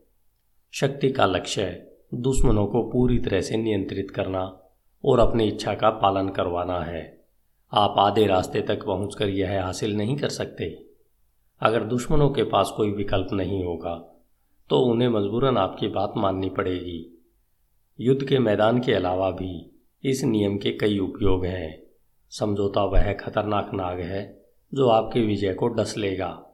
शक्ति 0.74 1.12
का 1.12 1.25
लक्ष्य 1.25 1.91
दुश्मनों 2.13 2.67
को 2.67 2.83
पूरी 2.83 3.19
तरह 3.19 3.41
से 3.41 3.57
नियंत्रित 3.57 4.12
करना 4.12 4.62
और 5.05 5.19
अपनी 5.19 5.48
इच्छा 5.48 5.74
का 5.74 5.89
पालन 5.89 6.29
करवाना 6.29 6.79
है। 6.79 7.23
आप 7.74 7.96
आधे 7.98 8.25
रास्ते 8.27 8.62
तक 8.62 8.86
पहुंचकर 8.86 9.30
यह 9.30 9.63
हासिल 9.65 9.96
नहीं 9.98 10.18
कर 10.18 10.30
सकते। 10.30 10.86
अगर 11.62 11.84
दुश्मनों 11.84 12.30
के 12.30 12.44
पास 12.44 12.74
कोई 12.77 12.92
विकल्प 12.92 13.27
नहीं 13.34 13.63
होगा 13.65 13.96
तो 14.70 14.80
उन्हें 14.80 15.10
मजबूरन 15.10 15.58
आपकी 15.58 15.88
बात 15.88 16.13
माननी 16.18 16.50
पड़ेगी। 16.50 17.24
युद्ध 18.00 18.27
के 18.27 18.39
मैदान 18.39 18.80
के 18.80 18.94
अलावा 18.94 19.32
भी 19.32 19.82
इस 20.03 20.24
नियम 20.24 20.58
के 20.58 20.72
कई 20.72 21.00
उपयोग 21.00 21.46
हैं। 21.46 21.84
समझौता 22.30 22.84
वह 22.84 23.13
खतरनाक 23.13 23.72
नाग 23.74 24.00
है, 24.00 24.46
जो 24.74 24.89
आपकी 24.89 25.22
विजय 25.22 25.53
को 25.53 25.68
डस 25.68 25.98
लेगा। 25.98 26.53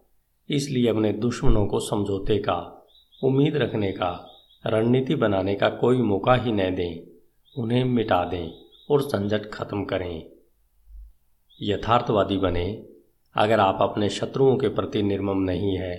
इसलिए 0.49 0.89
अपने 0.89 1.13
दुश्मनों 1.13 1.67
को 1.67 1.79
समझौते 1.79 2.37
का, 2.37 2.87
उम्मीद 3.23 3.57
रखने 3.57 3.91
का, 3.91 4.27
रणनीति 4.67 5.15
बनाने 5.15 5.55
का 5.55 5.69
कोई 5.69 5.97
मौका 5.97 6.35
ही 6.35 6.51
न 6.51 6.75
दें। 6.75 7.07
उन्हें 7.57 7.83
मिटा 7.83 8.23
दें 8.25 8.51
और 8.91 9.01
झंझट 9.01 9.49
खत्म 9.51 9.85
करें। 9.85 10.28
यथार्थवादी 11.59 12.37
बने। 12.37 12.65
अगर 13.35 13.59
आप 13.59 13.77
अपने 13.81 14.09
शत्रुओं 14.09 14.55
के 14.57 14.69
प्रति 14.69 15.01
निर्मम 15.03 15.39
नहीं 15.41 15.77
है 15.77 15.95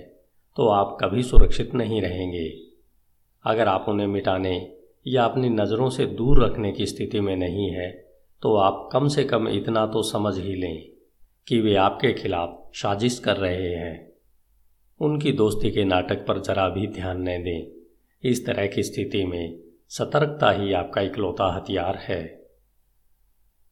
तो 0.57 0.67
आप 0.67 0.97
कभी 1.01 1.23
सुरक्षित 1.23 1.73
नहीं 1.73 2.01
रहेंगे। 2.01 2.47
अगर 3.45 3.67
आप 3.67 3.85
उन्हें 3.89 4.07
मिटाने 4.07 4.75
या 5.07 5.23
अपनी 5.25 5.49
नज़रों 5.49 5.89
से 5.89 6.05
दूर 6.05 6.43
रखने 6.45 6.71
की 6.71 6.85
स्थिति 6.85 7.19
में 7.19 7.35
नहीं 7.35 7.69
है 7.71 7.89
तो 8.41 8.55
आप 8.55 8.89
कम 8.93 9.07
से 9.07 9.23
कम 9.23 9.47
इतना 9.47 9.85
तो 9.85 10.01
समझ 10.03 10.37
ही 10.37 10.55
लें 10.55 10.87
कि 11.47 11.59
वे 11.59 11.75
आपके 11.75 12.13
खिलाफ 12.13 12.71
साजिश 12.73 13.19
कर 13.19 13.37
रहे 13.37 13.75
हैं। 13.75 14.11
उनकी 15.01 15.31
दोस्ती 15.31 15.71
के 15.71 15.83
नाटक 15.83 16.25
पर 16.25 16.39
जरा 16.39 16.67
भी 16.69 16.87
ध्यान 16.87 17.21
न 17.21 17.41
दें। 17.43 17.71
इस 18.23 18.45
तरह 18.45 18.67
की 18.67 18.83
स्थिति 18.83 19.23
में 19.25 19.59
सतर्कता 19.89 20.51
ही 20.51 20.73
आपका 20.73 21.01
इकलौता 21.01 21.51
हथियार 21.53 21.95
है। 21.95 22.23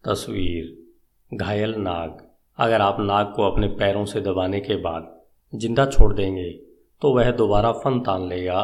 तस्वीर 0.04 0.89
घायल 1.32 1.76
नाग। 1.78 2.18
अगर 2.58 2.82
आप 2.82 2.98
नाग 3.00 3.34
को 3.36 3.44
अपने 3.44 3.68
पैरों 3.68 4.06
से 4.06 4.22
दबाने 4.22 4.60
के 4.60 4.76
बाद 4.76 5.16
ज़िंदा 5.54 5.86
छोड़ 5.86 6.14
देंगे 6.14 6.50
तो 7.02 7.14
वह 7.16 7.32
दोबारा 7.32 7.72
फन 7.74 8.00
तान 8.00 8.28
लेगा 8.28 8.62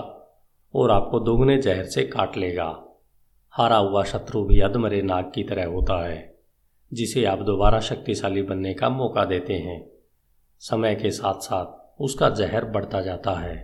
और 0.73 0.91
आपको 0.91 1.19
दोगुने 1.19 1.57
जहर 1.57 1.83
से 1.85 2.03
काट 2.03 2.37
लेगा। 2.37 2.67
हारा 3.53 3.77
हुआ 3.77 4.03
शत्रु 4.03 4.43
भी 4.43 4.59
अधमरे 4.59 5.01
नाग 5.01 5.31
की 5.35 5.43
तरह 5.43 5.65
होता 5.65 6.01
है, 6.07 6.35
जिसे 6.91 7.23
आप 7.25 7.41
दोबारा 7.41 7.79
शक्तिशाली 7.79 8.41
बनने 8.41 8.73
का 8.73 8.89
मौका 8.89 9.25
देते 9.25 9.53
हैं। 9.53 9.79
समय 10.61 10.95
के 10.95 11.11
साथ 11.11 11.39
साथ 11.41 12.01
उसका 12.01 12.29
जहर 12.31 12.65
बढ़ता 12.65 13.01
जाता 13.01 13.31
है। 13.31 13.55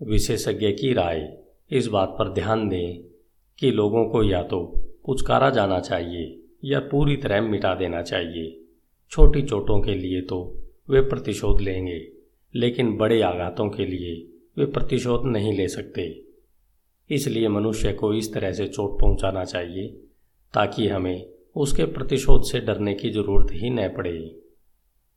विशेषज्ञ 0.00 0.70
की 0.72 0.92
राय, 0.92 1.28
इस 1.70 1.86
बात 1.86 2.16
पर 2.18 2.32
ध्यान 2.32 2.68
दें 2.68 3.02
कि 3.58 3.70
लोगों 3.70 4.04
को 4.04 4.22
या 4.22 4.42
तो 4.42 4.64
पुचकारा 5.06 5.50
जाना 5.50 5.80
चाहिए 5.80 6.37
या 6.64 6.80
पूरी 6.80 7.16
तरह 7.16 7.40
मिटा 7.40 7.74
देना 7.74 8.02
चाहिए। 8.02 8.64
छोटी 9.10 9.42
चोटों 9.42 9.80
के 9.80 9.94
लिए 9.94 10.20
तो 10.20 10.38
वे 10.90 11.00
प्रतिशोध 11.00 11.60
लेंगे, 11.60 12.08
लेकिन 12.54 12.96
बड़े 12.96 13.20
आघातों 13.22 13.68
के 13.70 13.86
लिए 13.86 14.14
वे 14.58 14.66
प्रतिशोध 14.66 15.24
नहीं 15.24 15.52
ले 15.52 15.68
सकते। 15.68 16.24
इसलिए 17.10 17.48
मनुष्य 17.48 17.92
को 17.92 18.14
इस 18.14 18.32
तरह 18.34 18.52
से 18.52 18.66
चोट 18.66 19.00
पहुंचाना 19.00 19.44
चाहिए, 19.44 19.88
ताकि 20.54 20.88
हमें 20.88 21.28
उसके 21.56 21.84
प्रतिशोध 21.84 22.42
से 22.42 22.60
डरने 22.60 22.94
की 22.94 23.10
ज़रूरत 23.10 23.46
ही 23.52 23.70
न 23.70 23.88
पड़े। 23.88 24.40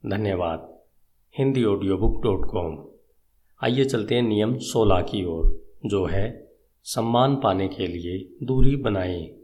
धन्यवाद। 0.06 0.80
Hindi 1.38 1.64
audio 1.64 1.96
book 1.96 2.22
dot 2.22 2.44
com 2.50 2.88
आइए 3.64 3.84
चलते 3.84 4.14
हैं 4.14 4.22
नियम 4.22 4.56
सोलह 4.58 5.00
की 5.00 5.24
ओर, 5.24 5.64
जो 5.86 6.04
है 6.06 6.52
सम्मान 6.84 7.36
पाने 7.36 7.68
के 7.68 7.86
लिए 7.86 8.46
दूरी 8.46 8.76
बनाएँ। 8.76 9.36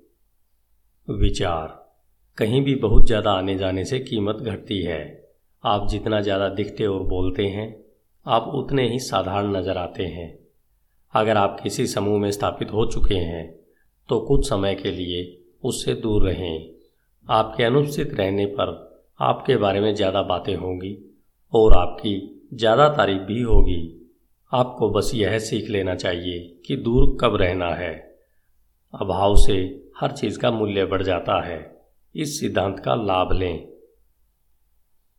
विचार। 1.11 1.78
कहीं 2.39 2.61
भी 2.63 2.75
बहुत 2.75 3.07
ज़्यादा 3.07 3.31
आने 3.31 3.57
जाने 3.59 3.85
से 3.85 3.99
कीमत 4.01 4.37
घटती 4.43 4.81
है। 4.83 5.01
आप 5.65 5.87
जितना 5.91 6.21
ज़्यादा 6.21 6.49
दिखते 6.49 6.87
और 6.87 7.03
बोलते 7.05 7.47
हैं, 7.47 7.75
आप 8.27 8.51
उतने 8.55 8.87
ही 8.89 8.99
साधारण 8.99 9.57
नज़र 9.57 9.79
आते 9.79 10.05
हैं। 10.07 10.29
अगर 11.15 11.37
आप 11.37 11.59
किसी 11.63 11.87
समूह 11.87 12.19
में 12.21 12.31
स्थापित 12.31 12.73
हो 12.73 12.85
चुके 12.87 13.15
हैं 13.15 13.47
तो 14.09 14.19
कुछ 14.21 14.49
समय 14.49 14.75
के 14.75 14.91
लिए 14.91 15.23
उससे 15.65 15.95
दूर 15.95 16.29
रहें। 16.29 16.69
आपके 17.27 17.65
अनुपस्थित 17.65 18.15
रहने 18.15 18.47
पर 18.47 18.71
आपके 19.21 19.57
बारे 19.57 19.81
में 19.81 19.95
ज़्यादा 19.95 20.23
बातें 20.23 20.55
होंगी 20.57 20.97
और 21.53 21.77
आपकी 21.77 22.15
ज़्यादा 22.55 22.89
तारीफ़ 22.89 23.23
भी 23.23 23.41
होगी। 23.43 23.81
आपको 24.53 24.91
बस 24.91 25.11
यह 25.15 25.39
सीख 25.39 25.71
लेना 25.71 25.95
चाहिए 25.95 26.39
कि 26.67 26.77
दूर 26.77 27.17
कब 27.21 27.37
रहना 27.37 27.75
है। 27.75 27.93
अभाव 28.95 29.37
से 29.37 29.59
हर 30.01 30.13
चीज़ 30.13 30.39
का 30.39 30.51
मूल्य 30.51 30.85
बढ़ 30.85 31.03
जाता 31.03 31.41
है। 31.47 31.78
इस 32.15 32.39
सिद्धांत 32.41 32.79
का 32.79 32.95
लाभ 32.95 33.33
लें। 33.33 33.69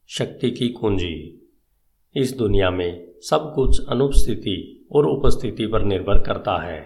शक्ति 0.09 0.49
की 0.51 0.69
कुंजी। 0.69 1.15
इस 2.15 2.35
दुनिया 2.37 2.69
में 2.71 3.07
सब 3.21 3.51
कुछ 3.55 3.87
अनुपस्थिति 3.89 4.87
और 4.91 5.05
उपस्थिति 5.05 5.65
पर 5.65 5.83
निर्भर 5.83 6.19
करता 6.19 6.57
है। 6.61 6.79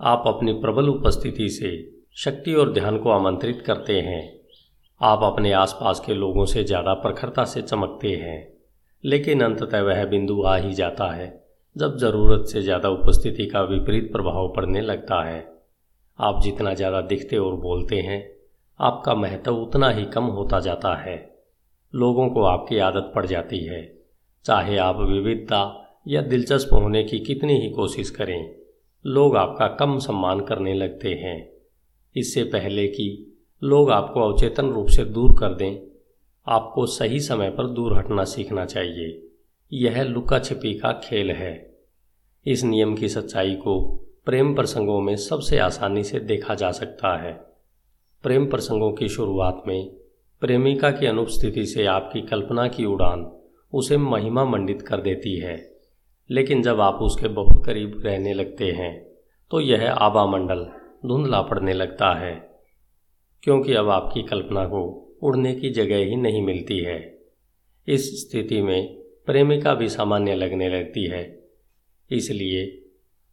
आप 0.00 0.24
अपनी 0.26 0.52
प्रबल 0.52 0.88
उपस्थिति 0.88 1.48
से 1.48 1.70
शक्ति 2.16 2.54
और 2.54 2.72
ध्यान 2.72 2.98
को 2.98 3.10
आमंत्रित 3.10 3.62
करते 3.62 4.00
हैं। 4.00 4.22
आप 5.00 5.22
अपने 5.22 5.52
आसपास 5.52 6.00
के 6.06 6.14
लोगों 6.14 6.44
से 6.46 6.64
ज़्यादा 6.64 6.94
प्रखरता 6.94 7.44
से 7.44 7.62
चमकते 7.62 8.16
हैं। 8.16 8.40
लेकिन 9.04 9.40
अंततः 9.40 9.80
वह 9.80 10.04
बिंदु 10.04 10.42
आ 10.42 10.56
ही 10.56 10.72
जाता 10.74 11.12
है, 11.12 11.30
जब 11.76 11.96
ज़रूरत 11.96 12.46
से 12.46 12.62
ज़्यादा 12.62 12.88
उपस्थिति 12.88 13.46
का 13.46 13.62
विपरीत 13.62 14.12
प्रभाव 14.12 14.52
पड़ने 14.56 14.80
लगता 14.80 15.22
है। 15.24 15.40
आप 16.18 16.42
जितना 16.42 16.74
ज़्यादा 16.74 17.00
दिखते 17.00 17.36
और 17.36 17.56
बोलते 17.56 18.00
हैं 18.00 18.20
आपका 18.80 19.14
महत्व 19.14 19.56
उतना 19.56 19.90
ही 19.90 20.04
कम 20.04 20.24
होता 20.24 20.60
जाता 20.60 20.94
है। 20.94 21.38
लोगों 21.94 22.28
को 22.28 22.42
आपकी 22.42 22.78
आदत 22.78 23.12
पड़ 23.14 23.26
जाती 23.26 23.58
है। 23.58 24.02
चाहे 24.44 24.76
आप 24.76 24.96
विविधता 24.96 25.78
या 26.08 26.22
दिलचस्प 26.22 26.68
होने 26.72 27.04
की 27.04 27.18
कितनी 27.18 27.60
ही 27.60 27.70
कोशिश 27.70 28.10
करें, 28.10 28.54
लोग 29.06 29.36
आपका 29.36 29.68
कम 29.68 29.98
सम्मान 29.98 30.40
करने 30.40 30.74
लगते 30.74 31.08
हैं। 31.08 31.52
इससे 32.16 32.44
पहले 32.44 32.86
कि 32.86 33.38
लोग 33.62 33.90
आपको 33.90 34.20
अवचेतन 34.20 34.70
रूप 34.70 34.86
से 34.86 35.04
दूर 35.04 35.32
कर 35.32 35.54
दें, 35.54 35.78
आपको 36.48 36.86
सही 36.86 37.20
समय 37.20 37.50
पर 37.50 37.66
दूर 37.66 37.98
हटना 37.98 38.24
सीखना 38.24 38.64
चाहिए। 38.64 39.28
यह 39.72 40.02
लुका 40.02 40.38
छिपी 40.38 40.74
का 40.74 40.92
खेल 40.92 41.30
है। 41.30 41.78
इस 42.46 42.64
नियम 42.64 42.96
की 42.96 43.08
सच्चाई 43.08 43.54
को 43.54 43.96
प्रेम 44.24 44.54
प्रसंगों 44.54 45.00
में 45.00 45.16
सबसे 45.16 45.58
आसानी 45.58 46.04
से 46.04 46.20
देखा 46.20 46.54
जा 46.54 46.70
सकता 46.72 47.22
है। 47.22 47.51
प्रेम 48.24 48.44
प्रसंगों 48.46 48.90
की 48.92 49.08
शुरुआत 49.08 49.62
में 49.66 49.88
प्रेमिका 50.42 50.90
की 50.90 51.06
अनुपस्थिति 51.06 51.64
से 51.66 51.84
आपकी 51.86 52.20
कल्पना 52.20 52.66
की 52.68 52.84
उड़ान 52.84 53.24
उसे 53.72 53.96
महिमा 53.96 54.44
मंडित 54.44 54.82
कर 54.82 55.00
देती 55.00 55.36
है। 55.38 55.56
लेकिन 56.30 56.62
जब 56.62 56.80
आप 56.80 56.98
उसके 57.02 57.28
बहुत 57.30 57.64
करीब 57.66 58.00
रहने 58.04 58.34
लगते 58.34 58.70
हैं 58.72 58.92
तो 59.50 59.60
यह 59.60 59.90
आबा 59.90 60.24
मंडल 60.26 60.64
धुंधला 61.06 61.40
पड़ने 61.42 61.72
लगता 61.72 62.12
है, 62.14 62.32
क्योंकि 63.42 63.74
अब 63.74 63.88
आपकी 63.90 64.22
कल्पना 64.22 64.64
को 64.64 64.82
उड़ने 65.22 65.54
की 65.54 65.70
जगह 65.70 66.04
ही 66.04 66.16
नहीं 66.16 66.42
मिलती 66.42 66.78
है। 66.78 66.98
इस 67.88 68.10
स्थिति 68.20 68.60
में 68.62 68.94
प्रेमिका 69.26 69.74
भी 69.74 69.88
सामान्य 69.88 70.34
लगने 70.34 70.68
लगती 70.68 71.06
है, 71.06 71.24
इसलिए 72.10 72.62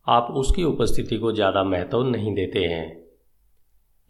आप 0.07 0.33
उसकी 0.33 0.63
उपस्थिति 0.63 1.17
को 1.17 1.31
ज़्यादा 1.31 1.63
महत्व 1.65 2.03
नहीं 2.05 2.33
देते 2.35 2.65
हैं। 2.65 2.98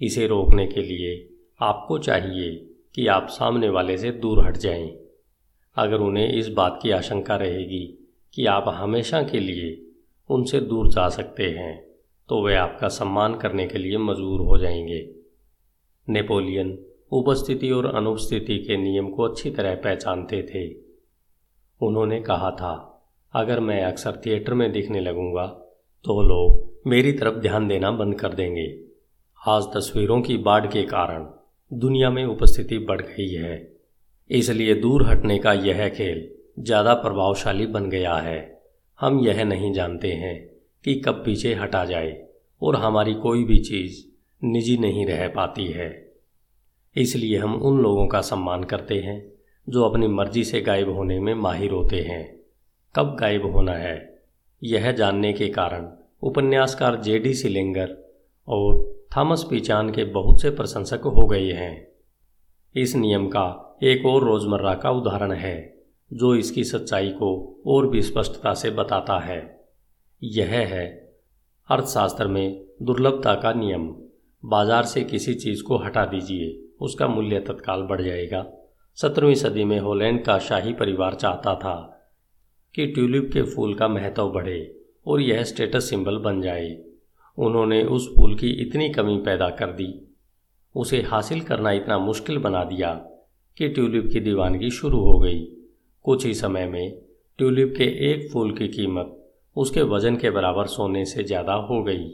इसे 0.01 0.27
रोकने 0.27 0.65
के 0.68 0.82
लिए 0.82 1.29
आपको 1.62 1.98
चाहिए 1.98 2.56
कि 2.96 3.08
आप 3.08 3.27
सामने 3.29 3.70
वाले 3.70 3.98
से 3.98 4.12
दूर 4.12 4.46
हट 4.46 4.58
जाएँ। 4.58 4.89
अगर 5.77 5.98
उन्हें 5.98 6.34
इस 6.34 6.48
बात 6.48 6.79
की 6.84 6.91
आशंका 6.91 7.36
रहेगी 7.36 7.86
कि 8.34 8.46
आप 8.46 8.65
हमेशा 8.68 9.22
के 9.24 9.39
लिए 9.39 9.86
उनसे 10.29 10.60
दूर 10.60 10.88
जा 10.88 11.10
सकते 11.10 11.44
हैं 11.44 11.77
तो 12.29 12.44
वे 12.46 12.56
आपका 12.56 12.88
सम्मान 12.88 13.36
करने 13.36 13.68
के 13.68 13.77
लिए 13.77 13.98
मजबूर 13.98 14.41
हो 14.41 14.58
जाएँगे। 14.58 15.10
नेपोलियन 16.08 16.77
उपस्थिति 17.12 17.72
और 17.72 17.86
अनुपस्थिति 17.86 18.58
के 18.60 18.77
नियम 18.77 19.10
को 19.10 19.24
अच्छी 19.24 19.51
तरह 19.51 19.75
पहचानते 19.75 20.41
थे। 20.44 20.68
उन्होंने 21.82 22.20
कहा 22.22 22.51
था, 22.51 22.74
अगर 23.34 23.60
मैं 23.60 23.84
अक्सर 23.84 24.22
थिएटर 24.25 24.53
में 24.53 24.72
दिखने 24.72 25.00
लगूँगा 25.00 25.46
तो 26.06 26.22
लोग 26.22 26.82
मेरी 26.88 27.12
तरफ़ 27.12 27.36
ध्यान 27.36 27.68
देना 27.68 27.91
बंद 27.91 28.20
कर 28.20 28.34
देंगे। 28.34 28.88
आज 29.41 29.63
तस्वीरों 29.63 30.19
की 30.22 30.36
बाढ़ 30.38 30.65
के 30.67 30.81
कारण 30.84 31.25
दुनिया 31.72 32.10
में 32.10 32.24
उपस्थिति 32.25 32.77
बढ़ 32.79 33.01
गई 33.01 33.27
है। 33.34 33.53
इसलिए 34.29 34.74
दूर 34.75 35.05
हटने 35.05 35.38
का 35.39 35.53
यह 35.53 35.88
खेल 35.89 36.27
ज़्यादा 36.60 36.93
प्रभावशाली 36.93 37.65
बन 37.65 37.89
गया 37.89 38.15
है। 38.15 38.60
हम 39.00 39.19
यह 39.19 39.43
नहीं 39.43 39.72
जानते 39.74 40.12
हैं 40.13 40.36
कि 40.86 40.96
कब 40.96 41.24
पीछे 41.25 41.53
हटा 41.53 41.86
जाए 41.86 42.12
और 42.62 42.75
हमारी 42.75 43.13
कोई 43.13 43.43
भी 43.43 43.60
चीज़ 43.60 44.03
निजी 44.41 44.77
नहीं 44.77 45.05
रह 45.05 45.27
पाती 45.27 45.67
है। 45.67 45.89
इसलिए 46.96 47.38
हम 47.38 47.55
उन 47.55 47.81
लोगों 47.81 48.08
का 48.08 48.22
सम्मान 48.22 48.63
करते 48.63 49.00
हैं 49.00 49.22
जो 49.67 49.89
अपनी 49.89 50.08
मर्ज़ी 50.10 50.43
से 50.43 50.62
गायब 50.62 50.89
होने 50.89 51.19
में 51.19 51.34
माहिर 51.38 51.72
होते 51.72 52.01
हैं। 52.01 52.24
कब 52.96 53.17
गायब 53.19 53.51
होना 53.53 53.75
है? 53.77 53.98
यह 54.63 54.91
जानने 54.91 55.34
के 55.34 55.50
कारण 55.50 55.91
उपन्यासकार 56.24 57.01
जे 57.01 57.19
डी 57.19 57.34
सिलेंगर 57.34 57.98
और 58.48 58.99
थॉमस 59.17 59.43
पीचान 59.49 59.89
के 59.89 60.03
बहुत 60.03 60.41
से 60.41 60.49
प्रशंसक 60.49 61.01
हो 61.05 61.25
गए 61.27 61.51
हैं। 61.51 61.87
इस 62.75 62.95
नियम 62.95 63.27
का 63.27 63.77
एक 63.83 64.05
और 64.05 64.23
रोज़मर्रा 64.23 64.73
का 64.73 64.89
उदाहरण 64.91 65.31
है, 65.31 65.83
जो 66.13 66.35
इसकी 66.35 66.63
सच्चाई 66.63 67.09
को 67.09 67.61
और 67.67 67.87
भी 67.87 68.01
स्पष्टता 68.01 68.53
से 68.53 68.69
बताता 68.69 69.19
है। 69.19 69.65
यह 70.23 70.47
है 70.47 70.85
अर्थशास्त्र 71.69 72.27
में 72.27 72.65
दुर्लभता 72.81 73.33
का 73.35 73.53
नियम। 73.53 73.87
बाज़ार 74.43 74.83
से 74.83 75.03
किसी 75.03 75.33
चीज़ 75.33 75.63
को 75.63 75.77
हटा 75.77 76.05
दीजिए, 76.05 76.69
उसका 76.81 77.07
मूल्य 77.07 77.39
तत्काल 77.39 77.81
बढ़ 77.81 78.01
जाएगा। 78.01 78.45
सत्रहवीं 78.95 79.35
सदी 79.35 79.63
में 79.63 79.79
होलैंड 79.79 80.23
का 80.25 80.37
शाही 80.39 80.73
परिवार 80.73 81.13
चाहता 81.13 81.55
था 81.55 81.75
कि 82.75 82.87
ट्यूलिप 82.87 83.29
के 83.33 83.41
फूल 83.41 83.73
का 83.73 83.87
महत्व 83.87 84.29
बढ़े 84.29 84.59
और 85.07 85.21
यह 85.21 85.43
स्टेटस 85.43 85.89
सिंबल 85.89 86.17
बन 86.17 86.41
जाए। 86.41 86.69
उन्होंने 87.39 87.84
उस 87.84 88.08
फूल 88.15 88.36
की 88.36 88.50
इतनी 88.62 88.89
कमी 88.89 89.17
पैदा 89.17 89.50
कर 89.50 89.72
दी। 89.72 89.93
उसे 90.75 91.01
हासिल 91.01 91.41
करना 91.41 91.72
इतना 91.72 91.98
मुश्किल 91.98 92.38
बना 92.38 92.63
दिया 92.63 92.93
कि 93.58 93.69
ट्यूलिप 93.69 94.10
की 94.13 94.19
दीवानगी 94.19 94.69
शुरू 94.72 95.00
हो 95.00 95.19
गई। 95.19 95.39
कुछ 96.03 96.25
ही 96.25 96.34
समय 96.34 96.65
में 96.65 97.01
ट्यूलिप 97.38 97.74
के 97.77 98.12
एक 98.12 98.29
फूल 98.34 98.51
की 98.51 98.67
कीमत 98.67 99.15
उसके 99.55 99.81
वज़न 99.81 100.15
के 100.15 100.29
बराबर 100.29 100.65
सोने 100.65 101.05
से 101.05 101.24
ज़्यादा 101.24 101.53
हो 101.53 101.84
गई। 101.84 102.08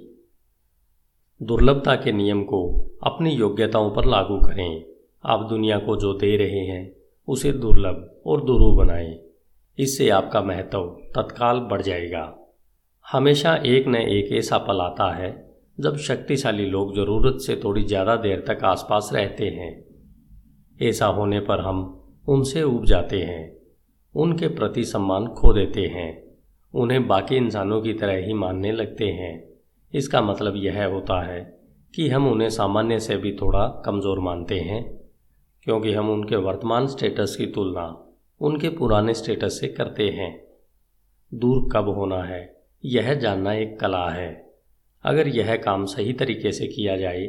दुर्लभता 1.41 1.95
के 1.95 2.11
नियम 2.11 2.43
को 2.43 2.61
अपनी 3.03 3.31
योग्यताओं 3.31 3.91
पर 3.91 4.05
लागू 4.05 4.37
करें। 4.37 4.83
आप 5.25 5.47
दुनिया 5.49 5.79
को 5.79 5.95
जो 5.95 6.13
दे 6.13 6.35
रहे 6.37 6.59
हैं, 6.59 6.95
उसे 7.27 7.51
दुर्लभ 7.51 8.21
और 8.25 8.43
दुरू 8.43 8.71
बनाएँ। 8.71 9.19
इससे 9.77 10.09
आपका 10.09 10.41
महत्व 10.41 10.79
तत्काल 11.15 11.59
बढ़ 11.59 11.81
जाएगा। 11.81 12.44
हमेशा 13.07 13.55
एक 13.55 13.87
न 13.87 13.95
एक 13.95 14.31
ऐसा 14.33 14.57
पल 14.57 14.79
आता 14.81 15.13
है, 15.15 15.29
जब 15.79 15.97
शक्तिशाली 15.97 16.65
लोग 16.65 16.95
ज़रूरत 16.95 17.39
से 17.39 17.55
थोड़ी 17.55 17.83
ज़्यादा 17.83 18.15
देर 18.15 18.43
तक 18.47 18.63
आसपास 18.63 19.09
रहते 19.13 19.45
हैं। 19.45 20.87
ऐसा 20.89 21.05
होने 21.05 21.39
पर 21.39 21.59
हम 21.59 21.83
उनसे 22.29 22.63
उब 22.63 22.85
जाते 22.85 23.21
हैं, 23.21 23.57
उनके 24.15 24.47
प्रति 24.47 24.83
सम्मान 24.83 25.27
खो 25.27 25.53
देते 25.53 25.81
हैं, 25.81 26.23
उन्हें 26.73 27.07
बाकी 27.07 27.35
इंसानों 27.35 27.81
की 27.81 27.93
तरह 27.93 28.25
ही 28.25 28.33
मानने 28.33 28.71
लगते 28.71 29.05
हैं। 29.05 29.53
इसका 29.93 30.21
मतलब 30.21 30.55
यह 30.55 30.85
होता 30.85 31.21
है 31.21 31.39
कि 31.93 32.09
हम 32.09 32.27
उन्हें 32.27 32.49
सामान्य 32.49 32.99
से 32.99 33.17
भी 33.17 33.31
थोड़ा 33.31 33.67
कमज़ोर 33.85 34.19
मानते 34.19 34.59
हैं, 34.59 34.83
क्योंकि 35.63 35.93
हम 35.93 36.09
उनके 36.09 36.35
वर्तमान 36.35 36.87
स्टेटस 36.87 37.35
की 37.35 37.45
तुलना 37.45 37.85
उनके 38.41 38.69
पुराने 38.69 39.13
स्टेटस 39.13 39.59
से 39.59 39.67
करते 39.67 40.09
हैं। 40.09 40.33
दूर 41.31 41.69
कब 41.71 41.89
होना 41.89 42.23
है? 42.23 42.54
यह 42.85 43.13
जानना 43.15 43.53
एक 43.53 43.79
कला 43.79 44.09
है। 44.09 44.29
अगर 45.03 45.27
यह 45.27 45.55
काम 45.57 45.85
सही 45.87 46.13
तरीके 46.13 46.51
से 46.51 46.67
किया 46.67 46.97
जाए 46.97 47.25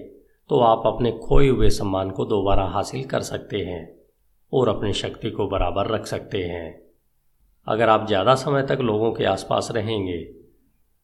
तो 0.50 0.58
आप 0.60 0.82
अपने 0.86 1.10
खोए 1.18 1.48
हुए 1.48 1.68
सम्मान 1.70 2.10
को 2.10 2.24
दोबारा 2.24 2.64
हासिल 2.68 3.04
कर 3.04 3.22
सकते 3.22 3.58
हैं 3.64 3.88
और 4.52 4.68
अपनी 4.68 4.92
शक्ति 4.94 5.30
को 5.30 5.48
बराबर 5.48 5.90
रख 5.90 6.06
सकते 6.06 6.42
हैं। 6.44 6.68
अगर 7.66 7.88
आप 7.88 8.06
ज़्यादा 8.06 8.34
समय 8.34 8.62
तक 8.62 8.78
लोगों 8.82 9.12
के 9.12 9.24
आसपास 9.24 9.68
रहेंगे 9.72 10.18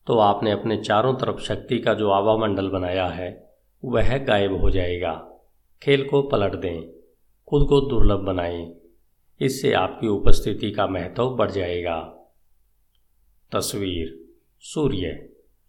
तो 0.07 0.19
आपने 0.21 0.51
अपने 0.51 0.77
चारों 0.79 1.15
तरफ़ 1.15 1.41
शक्ति 1.41 1.79
का 1.79 1.95
जो 1.95 2.11
आवामंडल 2.11 2.69
बनाया 2.69 3.07
है, 3.09 3.31
वह 3.83 4.17
गायब 4.19 4.61
हो 4.61 4.71
जाएगा। 4.71 5.13
खेल 5.83 6.05
को 6.09 6.23
पलट 6.23 6.55
दें, 6.57 6.83
खुद 7.49 7.67
को 7.69 7.81
दुर्लभ 7.81 8.25
बनाएँ, 8.27 8.73
इससे 9.41 9.73
आपकी 9.75 10.09
उपस्थिति 10.09 10.71
का 10.71 10.87
महत्व 10.89 11.31
बढ़ 11.31 11.51
जाएगा। 11.51 12.01
तस्वीर 13.53 14.19
सूर्य। 14.65 15.09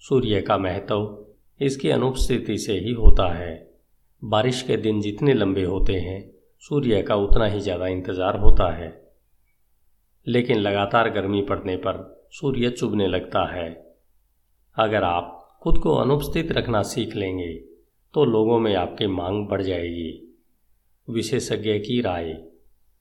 सूर्य 0.01 0.39
का 0.41 0.57
महत्व 0.57 1.25
इसकी 1.59 1.89
अनुपस्थिति 1.89 2.57
से 2.57 2.73
ही 2.73 2.91
होता 2.93 3.27
है। 3.33 3.53
बारिश 4.21 4.61
के 4.61 4.75
दिन 4.77 4.99
जितने 5.01 5.33
लंबे 5.33 5.63
होते 5.63 5.93
हैं, 5.93 6.19
सूर्य 6.63 7.01
का 7.01 7.15
उतना 7.15 7.45
ही 7.45 7.59
ज़्यादा 7.59 7.87
इंतज़ार 7.87 8.37
होता 8.39 8.69
है। 8.75 8.89
लेकिन 10.27 10.57
लगातार 10.57 11.09
गर्मी 11.09 11.41
पड़ने 11.41 11.75
पर 11.77 12.27
सूर्य 12.31 12.69
चुभने 12.69 13.07
लगता 13.07 13.45
है। 13.53 13.69
अगर 14.77 15.03
आप 15.03 15.59
खुद 15.63 15.77
को 15.77 15.95
अनुपस्थित 15.95 16.51
रखना 16.51 16.81
सीख 16.81 17.15
लेंगे 17.15 17.53
तो 18.13 18.25
लोगों 18.25 18.59
में 18.59 18.73
आपकी 18.75 19.07
मांग 19.09 19.47
बढ़ 19.47 19.61
जाएगी। 19.61 20.11
विशेषज्ञ 21.07 21.73
की 21.79 21.99
राय, 22.01 22.33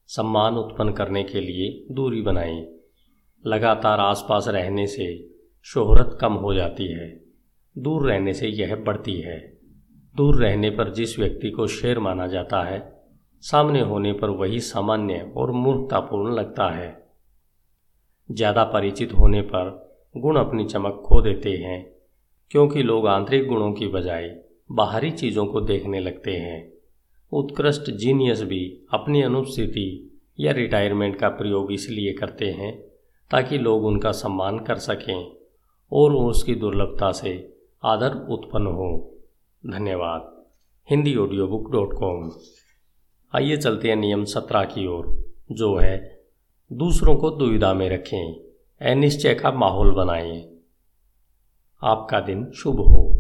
सम्मान 0.09 0.55
उत्पन्न 0.55 0.93
करने 0.93 1.23
के 1.25 1.41
लिए 1.41 1.95
दूरी 1.95 2.23
बनाएँ। 2.23 2.65
लगातार 3.45 4.01
आसपास 4.01 4.49
रहने 4.49 4.87
से 4.87 5.07
शोहरत 5.67 6.17
कम 6.21 6.33
हो 6.35 6.55
जाती 6.55 6.87
है। 6.87 7.09
दूर 7.77 8.09
रहने 8.11 8.33
से 8.33 8.49
यह 8.49 8.75
बढ़ती 8.77 9.21
है। 9.21 9.39
दूर 10.17 10.43
रहने 10.43 10.71
पर 10.71 10.93
जिस 10.93 11.19
व्यक्ति 11.19 11.51
को 11.51 11.67
शेर 11.67 11.99
माना 11.99 12.27
जाता 12.27 12.63
है, 12.63 12.81
सामने 13.45 13.81
होने 13.81 14.13
पर 14.13 14.31
वही 14.31 14.61
सामान्य 14.61 15.33
और 15.37 15.51
मूर्खतापूर्ण 15.53 16.35
लगता 16.35 16.69
है। 16.71 16.91
ज़्यादा 18.31 18.65
परिचित 18.65 19.13
होने 19.13 19.41
पर 19.43 19.71
गुण 20.15 20.37
अपनी 20.37 20.65
चमक 20.65 21.03
खो 21.07 21.21
देते 21.23 21.51
हैं, 21.51 21.85
क्योंकि 22.51 22.83
लोग 22.83 23.07
आंतरिक 23.09 23.47
गुणों 23.49 23.73
की 23.73 23.87
बजाय 23.87 24.29
बाहरी 24.71 25.11
चीज़ों 25.11 25.47
को 25.47 25.61
देखने 25.61 26.01
लगते 26.01 26.31
हैं। 26.31 26.73
उत्कृष्ट 27.33 27.91
जीनियस 27.91 28.43
भी 28.43 28.65
अपनी 28.93 29.23
अनुपस्थिति 29.23 29.87
या 30.41 30.53
रिटायरमेंट 30.53 31.17
का 31.17 31.29
प्रयोग 31.29 31.73
इसलिए 31.73 32.13
करते 32.13 32.51
हैं 32.51 32.73
ताकि 33.31 33.59
लोग 33.59 33.85
उनका 33.85 34.13
सम्मान 34.13 34.59
कर 34.59 34.77
सकें। 34.79 35.42
और 35.93 36.15
उसकी 36.15 36.55
दुर्लभता 36.55 37.13
से 37.13 37.57
आदर 37.85 38.15
उत्पन्न 38.15 38.67
हो। 38.67 39.15
धन्यवाद। 39.67 40.45
Hindi 40.91 41.17
audio 41.17 41.47
book 41.47 41.73
dot 41.73 41.93
com 41.93 42.33
आइए 43.35 43.57
चलते 43.57 43.89
हैं 43.89 43.97
नियम 43.97 44.25
सत्रह 44.25 44.65
की 44.65 44.87
ओर, 44.87 45.35
जो 45.53 45.77
है, 45.77 46.25
दूसरों 46.73 47.17
को 47.17 47.31
दुविधा 47.31 47.75
में 47.75 47.89
रखें, 47.89 48.41
अनिश्चय 48.81 49.35
का 49.35 49.53
माहौल 49.53 49.91
बनाएँ। 49.91 50.57
आपका 51.83 52.21
दिन 52.21 52.51
शुभ 52.51 52.81
हो। 52.81 53.12